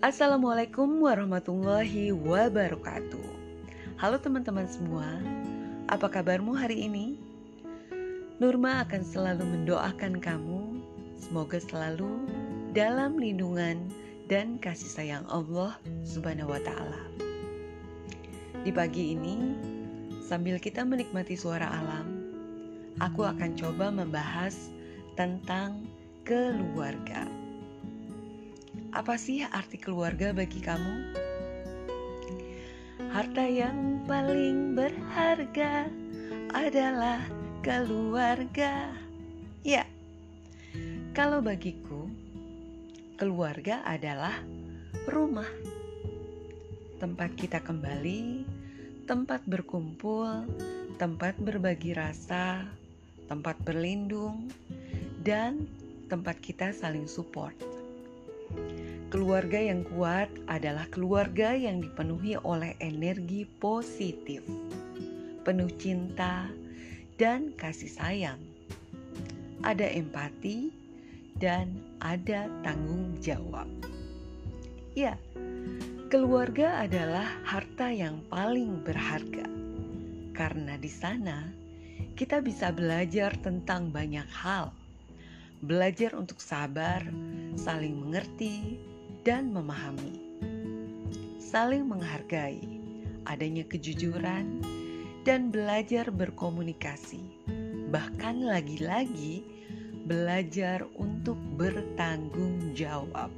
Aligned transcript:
Assalamualaikum 0.00 1.04
warahmatullahi 1.04 2.08
wabarakatuh. 2.08 3.28
Halo 4.00 4.16
teman-teman 4.16 4.64
semua, 4.64 5.04
apa 5.92 6.08
kabarmu 6.08 6.56
hari 6.56 6.88
ini? 6.88 7.20
Nurma 8.40 8.80
akan 8.80 9.04
selalu 9.04 9.44
mendoakan 9.44 10.16
kamu, 10.16 10.80
semoga 11.20 11.60
selalu 11.60 12.16
dalam 12.72 13.20
lindungan 13.20 13.92
dan 14.24 14.56
kasih 14.64 14.88
sayang 14.88 15.24
Allah 15.28 15.76
Subhanahu 16.08 16.48
wa 16.48 16.60
Ta'ala. 16.64 17.04
Di 18.64 18.72
pagi 18.72 19.12
ini, 19.12 19.36
sambil 20.24 20.56
kita 20.56 20.80
menikmati 20.80 21.36
suara 21.36 21.68
alam, 21.76 22.24
aku 23.04 23.28
akan 23.28 23.52
coba 23.52 23.92
membahas 23.92 24.72
tentang 25.12 25.84
keluarga. 26.24 27.39
Apa 28.90 29.14
sih 29.14 29.46
arti 29.46 29.78
keluarga 29.78 30.34
bagi 30.34 30.58
kamu? 30.58 31.14
Harta 33.14 33.46
yang 33.46 34.02
paling 34.10 34.74
berharga 34.74 35.86
adalah 36.50 37.22
keluarga. 37.62 38.90
Ya, 39.62 39.86
kalau 41.14 41.38
bagiku, 41.38 42.10
keluarga 43.14 43.78
adalah 43.86 44.34
rumah, 45.06 45.46
tempat 46.98 47.38
kita 47.38 47.62
kembali, 47.62 48.42
tempat 49.06 49.46
berkumpul, 49.46 50.50
tempat 50.98 51.38
berbagi 51.38 51.94
rasa, 51.94 52.66
tempat 53.30 53.54
berlindung, 53.62 54.50
dan 55.22 55.70
tempat 56.10 56.42
kita 56.42 56.74
saling 56.74 57.06
support. 57.06 57.69
Keluarga 59.10 59.58
yang 59.58 59.82
kuat 59.90 60.30
adalah 60.46 60.86
keluarga 60.86 61.50
yang 61.50 61.82
dipenuhi 61.82 62.38
oleh 62.46 62.78
energi 62.78 63.42
positif, 63.42 64.38
penuh 65.42 65.66
cinta, 65.82 66.46
dan 67.18 67.50
kasih 67.58 67.90
sayang. 67.90 68.38
Ada 69.66 69.90
empati 69.98 70.70
dan 71.42 71.74
ada 71.98 72.46
tanggung 72.62 73.18
jawab. 73.18 73.66
Ya, 74.94 75.18
keluarga 76.06 76.86
adalah 76.86 77.26
harta 77.42 77.90
yang 77.90 78.22
paling 78.30 78.78
berharga 78.86 79.50
karena 80.38 80.78
di 80.78 80.88
sana 80.88 81.50
kita 82.14 82.38
bisa 82.38 82.70
belajar 82.70 83.34
tentang 83.42 83.90
banyak 83.90 84.30
hal. 84.30 84.70
Belajar 85.66 86.14
untuk 86.14 86.38
sabar, 86.38 87.04
saling 87.58 87.92
mengerti, 88.06 88.89
dan 89.26 89.52
memahami, 89.52 90.16
saling 91.36 91.84
menghargai, 91.84 92.60
adanya 93.28 93.64
kejujuran, 93.68 94.64
dan 95.28 95.52
belajar 95.52 96.08
berkomunikasi. 96.08 97.20
Bahkan 97.92 98.46
lagi-lagi 98.46 99.44
belajar 100.08 100.86
untuk 100.96 101.36
bertanggung 101.60 102.72
jawab. 102.72 103.28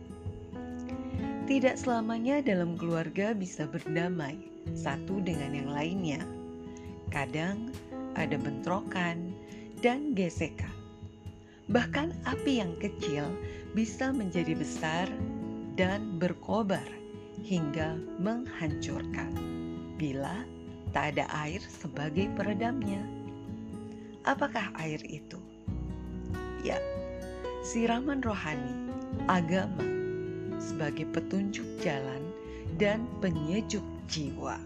Tidak 1.50 1.74
selamanya 1.74 2.38
dalam 2.38 2.78
keluarga 2.78 3.34
bisa 3.34 3.66
berdamai 3.66 4.38
satu 4.78 5.18
dengan 5.18 5.52
yang 5.58 5.70
lainnya. 5.74 6.22
Kadang 7.10 7.74
ada 8.14 8.38
bentrokan 8.38 9.34
dan 9.82 10.14
gesekan. 10.14 10.70
Bahkan 11.66 12.14
api 12.28 12.62
yang 12.62 12.72
kecil 12.78 13.26
bisa 13.74 14.14
menjadi 14.14 14.54
besar 14.54 15.10
dan 15.72 16.20
berkobar 16.20 16.84
hingga 17.40 17.96
menghancurkan 18.20 19.32
bila 19.96 20.44
tak 20.92 21.16
ada 21.16 21.24
air 21.48 21.64
sebagai 21.64 22.28
peredamnya. 22.36 23.00
Apakah 24.28 24.70
air 24.78 25.00
itu? 25.08 25.40
Ya, 26.62 26.78
siraman 27.64 28.22
rohani, 28.22 28.92
agama 29.26 29.82
sebagai 30.62 31.08
petunjuk 31.10 31.66
jalan 31.82 32.22
dan 32.78 33.02
penyejuk 33.18 33.82
jiwa. 34.06 34.60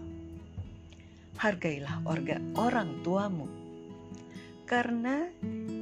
Hargailah 1.41 2.03
orga 2.05 2.37
orang 2.53 3.01
tuamu, 3.01 3.49
karena 4.69 5.25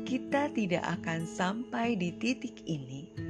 kita 0.05 0.47
tidak 0.53 0.83
akan 1.01 1.25
sampai 1.27 1.97
di 1.99 2.15
titik 2.15 2.63
ini 2.63 3.24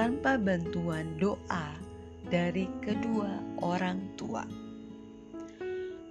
tanpa 0.00 0.40
bantuan 0.40 1.20
doa 1.20 1.76
dari 2.32 2.64
kedua 2.80 3.36
orang 3.60 4.00
tua. 4.16 4.48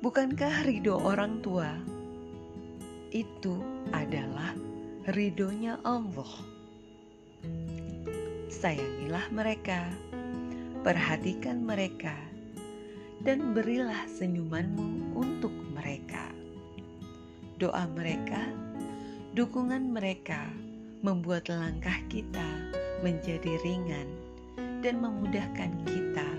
Bukankah 0.06 0.62
ridho 0.62 0.94
orang 0.94 1.42
tua 1.42 1.74
itu 3.10 3.58
adalah 3.90 4.54
ridhonya 5.10 5.82
Allah? 5.82 6.30
Sayangilah 8.54 9.26
mereka, 9.34 9.90
perhatikan 10.86 11.66
mereka, 11.66 12.14
dan 13.26 13.58
berilah 13.58 14.06
senyumanmu 14.06 15.18
untuk 15.18 15.56
mereka. 15.74 16.30
Doa 17.58 17.90
mereka, 17.90 18.54
dukungan 19.34 19.90
mereka 19.90 20.46
membuat 21.02 21.50
langkah 21.50 21.98
kita 22.06 22.79
menjadi 23.02 23.60
ringan 23.64 24.08
dan 24.84 25.00
memudahkan 25.04 25.72
kita 25.88 26.30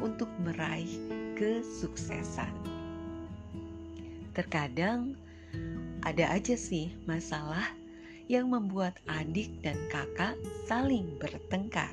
untuk 0.00 0.28
meraih 0.40 0.88
kesuksesan. 1.36 2.52
Terkadang 4.32 5.16
ada 6.00 6.32
aja 6.32 6.56
sih 6.56 6.92
masalah 7.04 7.68
yang 8.30 8.48
membuat 8.48 8.96
adik 9.10 9.50
dan 9.60 9.76
kakak 9.90 10.38
saling 10.64 11.18
bertengkar. 11.18 11.92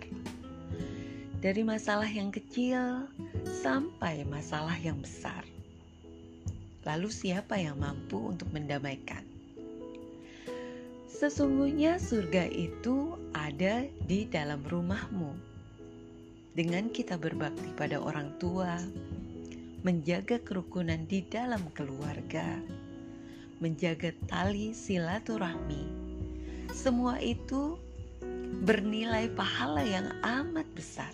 Dari 1.38 1.62
masalah 1.62 2.08
yang 2.08 2.30
kecil 2.30 3.10
sampai 3.62 4.26
masalah 4.26 4.78
yang 4.78 4.98
besar. 5.02 5.46
Lalu 6.86 7.10
siapa 7.12 7.60
yang 7.60 7.78
mampu 7.82 8.32
untuk 8.32 8.48
mendamaikan? 8.56 9.22
Sesungguhnya 11.10 11.98
surga 11.98 12.46
itu 12.54 13.18
ada 13.48 13.88
di 14.04 14.28
dalam 14.28 14.60
rumahmu. 14.68 15.32
Dengan 16.52 16.92
kita 16.92 17.16
berbakti 17.16 17.72
pada 17.80 17.96
orang 17.96 18.36
tua, 18.44 18.76
menjaga 19.88 20.44
kerukunan 20.44 21.08
di 21.08 21.24
dalam 21.24 21.64
keluarga, 21.72 22.60
menjaga 23.64 24.12
tali 24.28 24.76
silaturahmi, 24.76 25.88
semua 26.76 27.24
itu 27.24 27.80
bernilai 28.68 29.32
pahala 29.32 29.80
yang 29.88 30.12
amat 30.28 30.68
besar. 30.76 31.14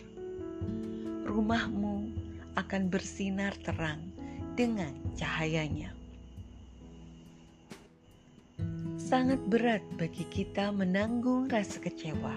Rumahmu 1.30 2.10
akan 2.58 2.90
bersinar 2.90 3.54
terang 3.62 4.02
dengan 4.58 4.90
cahayanya. 5.14 6.03
Sangat 9.14 9.46
berat 9.46 9.86
bagi 10.02 10.26
kita 10.26 10.74
menanggung 10.74 11.46
rasa 11.46 11.78
kecewa, 11.78 12.34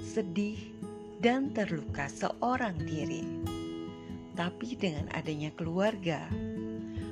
sedih, 0.00 0.56
dan 1.20 1.52
terluka 1.52 2.08
seorang 2.08 2.72
diri. 2.80 3.44
Tapi 4.32 4.72
dengan 4.72 5.04
adanya 5.12 5.52
keluarga, 5.52 6.24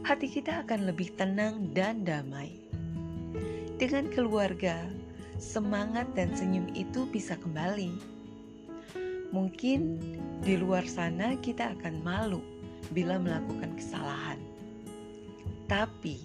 hati 0.09 0.33
kita 0.33 0.65
akan 0.65 0.89
lebih 0.89 1.13
tenang 1.21 1.77
dan 1.77 2.09
damai. 2.09 2.57
Dengan 3.77 4.09
keluarga, 4.09 4.81
semangat 5.37 6.09
dan 6.17 6.33
senyum 6.33 6.73
itu 6.73 7.05
bisa 7.13 7.37
kembali. 7.37 7.93
Mungkin 9.29 10.01
di 10.41 10.57
luar 10.57 10.89
sana 10.89 11.37
kita 11.37 11.77
akan 11.77 12.01
malu 12.01 12.41
bila 12.97 13.21
melakukan 13.21 13.77
kesalahan, 13.77 14.41
tapi 15.69 16.17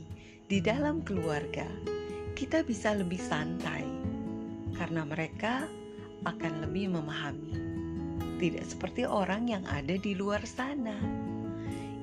di 0.48 0.64
dalam 0.64 1.04
keluarga 1.04 1.68
kita 2.38 2.62
bisa 2.62 2.94
lebih 2.94 3.18
santai 3.18 3.82
karena 4.78 5.02
mereka 5.10 5.66
akan 6.22 6.70
lebih 6.70 6.94
memahami. 6.94 7.58
Tidak 8.38 8.62
seperti 8.62 9.10
orang 9.10 9.50
yang 9.50 9.66
ada 9.66 9.98
di 9.98 10.14
luar 10.14 10.46
sana 10.46 10.94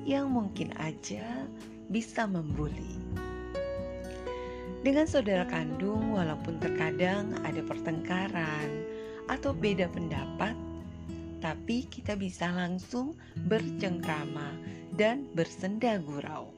yang 0.03 0.35
mungkin 0.35 0.75
aja 0.75 1.47
bisa 1.87 2.27
membuli. 2.27 2.99
Dengan 4.83 5.07
saudara 5.07 5.47
kandung, 5.47 6.19
walaupun 6.19 6.59
terkadang 6.59 7.31
ada 7.47 7.63
pertengkaran 7.63 8.67
atau 9.31 9.55
beda 9.55 9.87
pendapat, 9.87 10.51
tapi 11.39 11.87
kita 11.87 12.19
bisa 12.19 12.51
langsung 12.51 13.15
bercengkrama 13.47 14.51
dan 14.99 15.31
bersenda 15.31 15.95
gurau. 16.03 16.51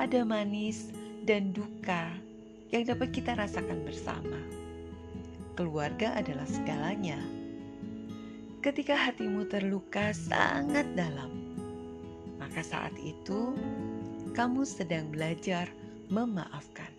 Ada 0.00 0.24
manis 0.24 0.88
dan 1.28 1.52
duka 1.52 2.29
yang 2.70 2.86
dapat 2.86 3.10
kita 3.10 3.34
rasakan 3.34 3.82
bersama. 3.82 4.38
Keluarga 5.58 6.16
adalah 6.16 6.46
segalanya. 6.46 7.18
ketika 8.60 8.92
hatimu 8.92 9.48
terluka 9.48 10.12
sangat 10.12 10.84
dalam, 10.92 11.32
maka 12.36 12.60
saat 12.60 12.92
itu 13.00 13.56
kamu 14.36 14.68
sedang 14.68 15.08
belajar 15.08 15.64
memaafkan. 16.12 16.92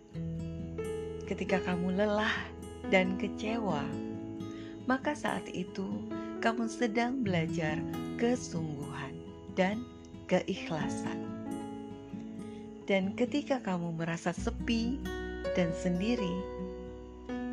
Ketika 1.30 1.62
kamu 1.62 2.02
lelah 2.02 2.34
dan 2.90 3.14
kecewa, 3.22 3.86
maka 4.90 5.14
saat 5.14 5.46
itu 5.54 5.86
kamu 6.42 6.66
sedang 6.66 7.22
belajar 7.22 7.78
kesungguhan 8.18 9.14
dan 9.54 9.86
keikhlasan. 10.26 11.30
Dan 12.90 13.14
ketika 13.14 13.62
kamu 13.62 14.02
merasa 14.02 14.34
sepi 14.34 14.98
dan 15.58 15.72
sendiri, 15.76 16.36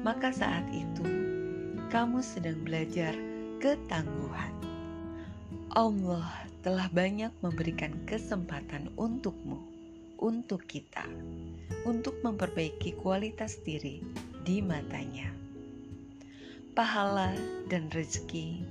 maka 0.07 0.31
saat 0.31 0.65
itu 0.71 1.05
kamu 1.89 2.23
sedang 2.23 2.59
belajar 2.63 3.17
ketangguhan. 3.59 4.55
Allah 5.75 6.27
telah 6.63 6.91
banyak 6.91 7.31
memberikan 7.41 7.95
kesempatan 8.05 8.91
untukmu, 8.99 9.59
untuk 10.19 10.67
kita, 10.67 11.07
untuk 11.87 12.19
memperbaiki 12.27 12.99
kualitas 12.99 13.63
diri 13.63 14.03
di 14.43 14.59
matanya. 14.59 15.31
Pahala 16.75 17.35
dan 17.71 17.91
rezeki 17.91 18.63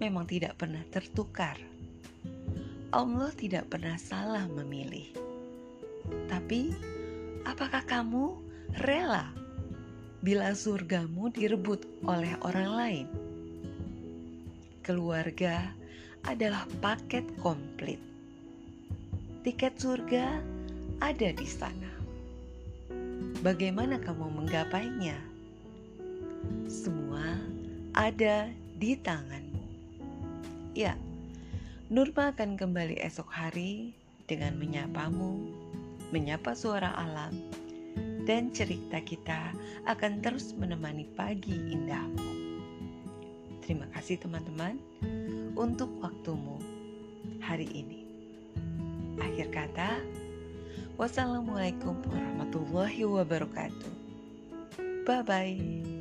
memang 0.00 0.28
tidak 0.28 0.56
pernah 0.60 0.80
tertukar. 0.92 1.56
Allah 2.92 3.32
tidak 3.36 3.68
pernah 3.68 3.96
salah 4.00 4.44
memilih. 4.48 5.08
Tapi, 6.28 6.72
apakah 7.44 7.84
kamu 7.84 8.45
rela 8.82 9.30
bila 10.22 10.50
surgamu 10.50 11.30
direbut 11.30 11.86
oleh 12.02 12.34
orang 12.42 12.70
lain? 12.74 13.08
Keluarga 14.82 15.70
adalah 16.26 16.66
paket 16.82 17.22
komplit. 17.38 18.02
Tiket 19.46 19.78
surga 19.78 20.42
ada 20.98 21.28
di 21.30 21.46
sana. 21.46 21.92
Bagaimana 23.46 24.02
kamu 24.02 24.42
menggapainya? 24.42 25.18
Semua 26.66 27.38
ada 27.94 28.50
di 28.74 28.98
tanganmu. 28.98 29.62
Ya, 30.74 30.98
Nurma 31.86 32.34
akan 32.34 32.58
kembali 32.58 32.98
esok 32.98 33.30
hari 33.30 33.94
dengan 34.26 34.58
menyapamu, 34.58 35.38
menyapa 36.10 36.58
suara 36.58 36.90
alam, 36.98 37.30
dan 38.26 38.50
cerita 38.50 38.98
kita 39.00 39.54
akan 39.86 40.18
terus 40.20 40.52
menemani 40.58 41.06
pagi 41.14 41.54
indahmu. 41.54 42.34
Terima 43.62 43.86
kasih 43.94 44.18
teman-teman 44.18 44.76
untuk 45.54 45.88
waktumu 46.02 46.58
hari 47.38 47.70
ini. 47.70 48.02
Akhir 49.22 49.48
kata, 49.54 50.02
wassalamualaikum 50.98 51.96
warahmatullahi 52.10 53.06
wabarakatuh. 53.06 53.94
Bye 55.06 55.22
bye. 55.22 55.95